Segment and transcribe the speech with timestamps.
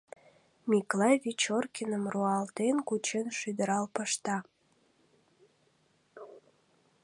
[0.69, 4.37] Миклай Вечоркиным руалтен кучен шӱдырал пышта.